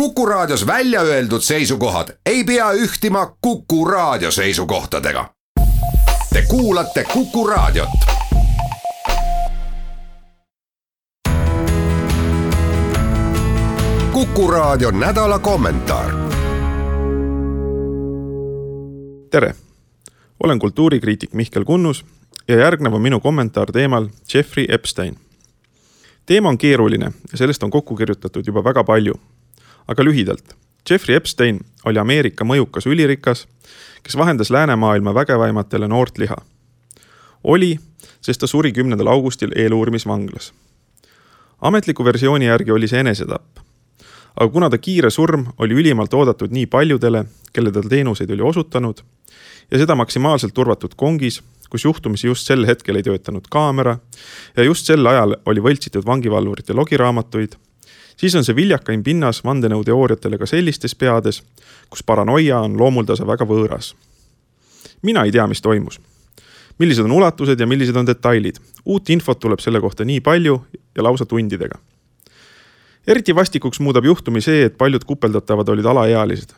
[0.00, 5.30] Kuku Raadios välja öeldud seisukohad ei pea ühtima Kuku Raadio seisukohtadega.
[6.32, 7.88] Te kuulate Kuku Raadiot.
[14.12, 16.10] kuku Raadio nädala kommentaar.
[19.30, 19.54] tere,
[20.42, 22.04] olen kultuurikriitik Mihkel Kunnus
[22.48, 25.16] ja järgnev on minu kommentaar teemal Jeffrey Epstein.
[26.26, 29.14] teema on keeruline ja sellest on kokku kirjutatud juba väga palju
[29.88, 30.56] aga lühidalt.
[30.90, 33.46] Jeffrey Epstein oli Ameerika mõjukas ülirikas,
[34.02, 36.36] kes vahendas läänemaailma vägevaimatele noort liha.
[37.44, 37.78] oli,
[38.20, 40.52] sest ta suri kümnendal augustil eeluurimisvanglas.
[41.60, 43.58] ametliku versiooni järgi oli see enesetapp.
[44.40, 49.02] aga kuna ta kiire surm oli ülimalt oodatud nii paljudele, kelle ta teenuseid oli osutanud
[49.70, 53.98] ja seda maksimaalselt turvatud kongis, kus juhtumisi just sel hetkel ei töötanud kaamera
[54.56, 57.56] ja just sel ajal oli võltsitud vangivalvurite logiraamatuid
[58.16, 61.42] siis on see viljakaim pinnas vandenõuteooriatele ka sellistes peades,
[61.90, 63.94] kus paranoia on loomuldasa väga võõras.
[65.02, 66.00] mina ei tea, mis toimus.
[66.78, 68.56] millised on ulatused ja millised on detailid.
[68.84, 70.64] uut infot tuleb selle kohta nii palju
[70.96, 71.78] ja lausa tundidega.
[73.06, 76.52] eriti vastikuks muudab juhtumi see, et paljud kupeldatavad olid alaealised.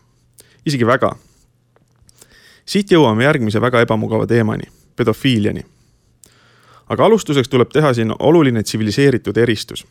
[0.67, 1.17] isegi väga.
[2.67, 4.65] siit jõuame järgmise väga ebamugava teemani,
[4.97, 5.65] pedofiiliani
[6.89, 9.84] aga alustuseks tuleb teha siin oluline tsiviliseeritud eristus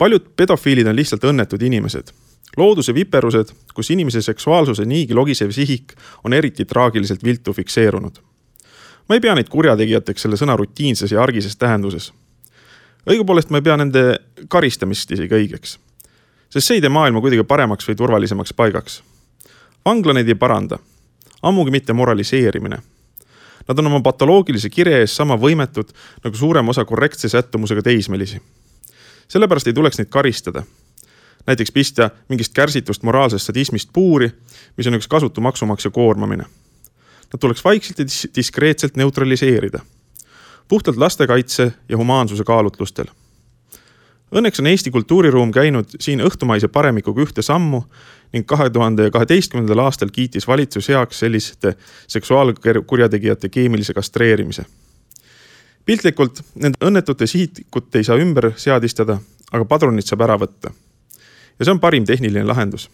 [0.00, 2.12] paljud pedofiilid on lihtsalt õnnetud inimesed.
[2.56, 5.92] looduse viperused, kus inimese seksuaalsuse niigi logisev sihik
[6.24, 8.16] on eriti traagiliselt viltu fikseerunud.
[9.08, 12.12] ma ei pea neid kurjategijateks selle sõna rutiinses ja argises tähenduses.
[13.10, 14.04] õigupoolest ma ei pea nende
[14.48, 15.76] karistamist isegi õigeks.
[16.48, 19.02] sest see ei tee maailma kuidagi paremaks või turvalisemaks paigaks.
[19.84, 20.78] vangla neid ei paranda,
[21.42, 22.78] ammugi mitte moraliseerimine
[23.68, 25.92] Nad on oma patoloogilise kirje ees sama võimetud
[26.24, 28.40] nagu suurem osa korrektse sättumusega teismelisi
[29.30, 30.62] sellepärast ei tuleks neid karistada.
[31.46, 34.30] näiteks pista mingist kärsitust moraalsest sadismist puuri,
[34.76, 36.44] mis on üks kasutu maksumaksja koormamine.
[37.32, 39.78] Nad tuleks vaikselt ja dis diskreetselt neutraliseerida.
[40.68, 43.06] puhtalt lastekaitse ja humaansuse kaalutlustel.
[44.34, 47.82] Õnneks on Eesti kultuuriruum käinud siin õhtumaise paremikuga ühte sammu
[48.32, 51.74] ning kahe tuhande kaheteistkümnendal aastal kiitis valitsus heaks selliste
[52.06, 54.64] seksuaalkurjategijate keemilise kastreerimise
[55.90, 59.18] piltlikult nende õnnetute sihikut ei saa ümber seadistada,
[59.50, 60.70] aga padrunid saab ära võtta.
[61.58, 62.86] ja see on parim tehniline lahendus.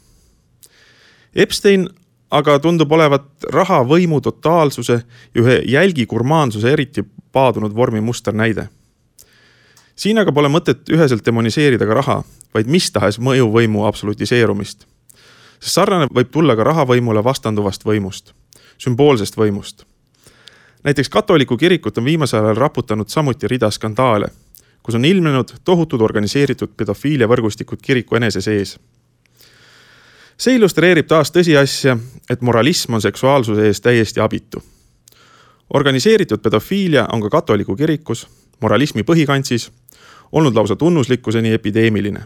[1.34, 1.88] Epstein
[2.32, 8.68] aga tundub olevat raha, võimu, totaalsuse ja ühe jälgi gurmaansuse eriti paadunud vormi musternäide.
[9.96, 12.22] siin aga pole mõtet üheselt demoniseerida ka raha,
[12.54, 14.86] vaid mis tahes mõjuvõimu absolutiseerumist.
[15.60, 18.32] sest sarnane võib tulla ka rahavõimule vastanduvast võimust,
[18.78, 19.84] sümboolsest võimust
[20.86, 24.26] näiteks katoliku kirikut on viimasel ajal raputanud samuti rida skandaale,
[24.82, 28.78] kus on ilmnenud tohutud organiseeritud pedofiiliavõrgustikud kiriku enese sees.
[30.38, 31.96] see illustreerib taas tõsiasja,
[32.30, 34.62] et moralism on seksuaalsuse ees täiesti abitu.
[35.74, 38.28] organiseeritud pedofiilia on ka katoliku kirikus,
[38.60, 39.70] moralismi põhikantsis,
[40.32, 42.20] olnud lausa tunnuslikkuseni epideemiline.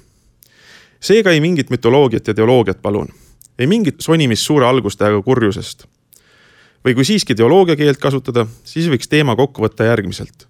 [1.00, 3.08] seega ei mingit mütoloogiat ja teoloogiat, palun.
[3.58, 5.86] ei mingit sonimist suure algustähega kurjusest
[6.84, 10.48] või kui siiski teoloogia keelt kasutada, siis võiks teema kokku võtta järgmiselt.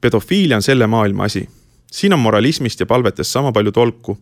[0.00, 1.48] pedofiilia on selle maailma asi.
[1.92, 4.18] siin on moralismist ja palvetest sama palju tolku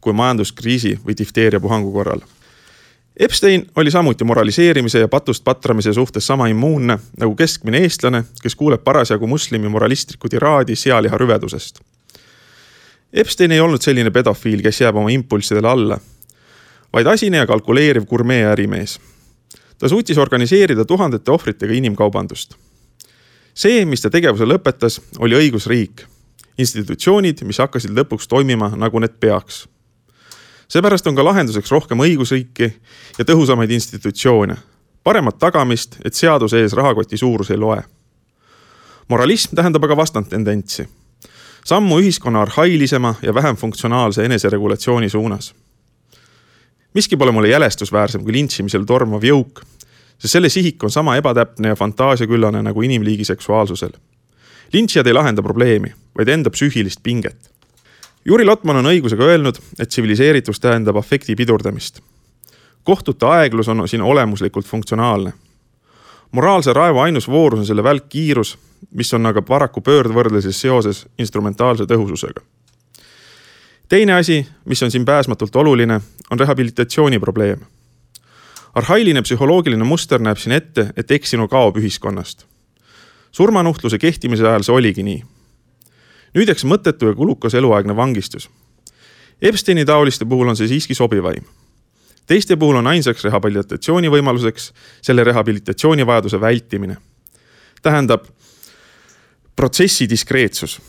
[0.00, 2.20] kui majanduskriisi või difteeria puhangu korral.
[3.16, 8.84] Epstein oli samuti moraliseerimise ja patust patramise suhtes sama immuunne nagu keskmine eestlane, kes kuuleb
[8.84, 11.80] parasjagu moslemi moralistlikku tiraadi sealiha rüvedusest.
[13.12, 15.98] Epstein ei olnud selline pedofiil, kes jääb oma impulssidele alla,
[16.92, 19.00] vaid asine ja kalkuleeriv gurmee ärimees
[19.78, 22.54] ta suutis organiseerida tuhandete ohvritega inimkaubandust.
[23.54, 26.04] see, mis ta tegevuse lõpetas, oli õigusriik.
[26.58, 29.68] institutsioonid, mis hakkasid lõpuks toimima, nagu need peaks.
[30.68, 32.72] seepärast on ka lahenduseks rohkem õigusriiki
[33.18, 34.56] ja tõhusamaid institutsioone.
[35.04, 37.82] paremat tagamist, et seaduse ees rahakoti suurus ei loe.
[39.08, 40.88] moralism tähendab aga vastandtendentsi
[41.66, 45.54] sammu ühiskonna arhailisema ja vähem funktsionaalse eneseregulatsiooni suunas
[46.96, 49.60] miski pole mulle jälestusväärsem kui lintšimisel tormav jõuk,
[50.16, 53.92] sest selle sihik on sama ebatäpne ja fantaasiaküllane nagu inimliigi seksuaalsusel.
[54.72, 57.50] lintšijad ei lahenda probleemi, vaid enda psüühilist pinget.
[58.24, 62.00] Juri Lotman on õigusega öelnud, et tsiviliseeritus tähendab afekti pidurdamist.
[62.84, 65.32] kohtute aeglus on siin olemuslikult funktsionaalne.
[66.32, 68.58] moraalse raevu ainus voorus on selle välk kiirus,
[68.90, 72.40] mis on aga paraku pöördvõrdluses seoses instrumentaalse tõhususega
[73.88, 76.00] teine asi, mis on siin pääsmatult oluline,
[76.30, 77.60] on rehabilitatsiooni probleem.
[78.74, 82.46] arhailine psühholoogiline muster näeb siin ette, et eksinu kaob ühiskonnast.
[83.32, 85.24] surmanuhtluse kehtimise ajal see oligi nii.
[86.34, 88.50] nüüdeks mõttetu ja kulukas eluaegne vangistus.
[89.42, 91.44] Epsteini taoliste puhul on see siiski sobivaim.
[92.26, 94.72] teiste puhul on ainsaks rehabilitatsiooni võimaluseks
[95.02, 96.96] selle rehabilitatsioonivajaduse vältimine.
[97.82, 98.24] tähendab
[99.56, 100.80] protsessi diskreetsus.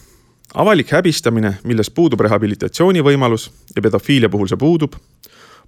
[0.57, 4.95] Avalik häbistamine, milles puudub rehabilitatsiooni võimalus ja pedofiilia puhul see puudub,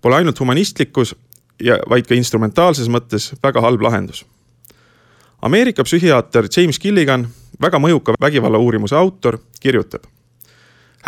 [0.01, 1.13] pole ainult humanistlikus
[1.61, 4.25] ja vaid ka instrumentaalses mõttes väga halb lahendus.
[5.41, 7.27] Ameerika psühhiaater James Gilligan,
[7.61, 10.09] väga mõjuka vägivalla uurimuse autor, kirjutab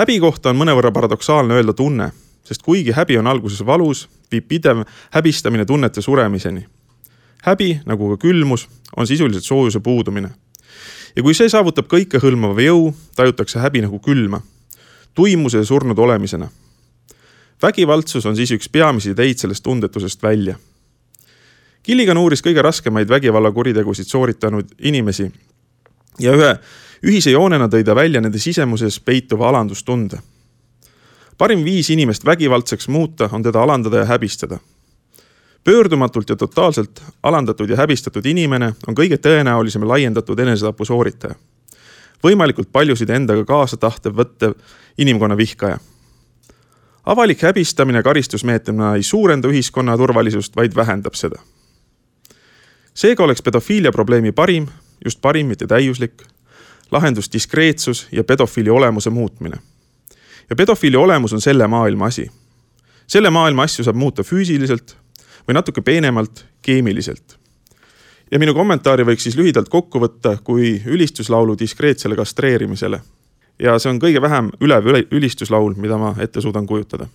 [0.02, 2.12] häbi kohta on mõnevõrra paradoksaalne öelda tunne,
[2.48, 6.68] sest kuigi häbi on alguses valus, viib pidev häbistamine tunnete suremiseni.
[7.44, 8.68] häbi, nagu ka külmus,
[8.98, 10.30] on sisuliselt soojuse puudumine.
[11.16, 14.42] Ja kui see saavutab kõikehõlmava jõu, tajutakse häbi nagu külma,
[15.14, 16.50] tuimuse ja surnud olemisena.
[17.62, 20.56] vägivaldsus on siis üks peamisi teid sellest tundetusest välja.
[21.84, 25.32] Killigan uuris kõige raskemaid vägivallakuritegusid sooritanud inimesi
[26.20, 26.58] ja ühe
[27.04, 30.20] ühise joonena tõi ta välja nende sisemuses peituva alandustunde.
[31.38, 34.60] parim viis inimest vägivaldseks muuta on teda alandada ja häbistada.
[35.64, 41.36] Pöördumatult ja totaalselt alandatud ja häbistatud inimene on kõige tõenäolisem laiendatud enesetapu sooritaja.
[42.24, 44.54] võimalikult paljusid endaga kaasa tahtev võttev
[44.98, 45.78] inimkonna vihkaja
[47.06, 51.42] avalik häbistamine karistusmeetmena ei suurenda ühiskonna turvalisust, vaid vähendab seda.
[52.94, 54.68] seega oleks pedofiilia probleemi parim,
[55.06, 56.24] just parim, mitte täiuslik,
[56.92, 59.58] lahendus diskreetsus ja pedofiili olemuse muutmine.
[60.50, 62.32] ja pedofiili olemus on selle maailma asi.
[63.08, 64.98] selle maailma asju saab muuta füüsiliselt
[65.48, 67.38] või natuke peenemalt keemiliselt.
[68.32, 73.02] ja minu kommentaari võiks siis lühidalt kokku võtta kui ülistuslaulu diskreetsele kastreerimisele.
[73.60, 77.08] ja see on kõige vähem ülev ülistuslaul, mida ma ette suudan kujutada.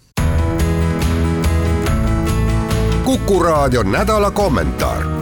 [3.04, 5.15] kuku raadio nädala kommentaar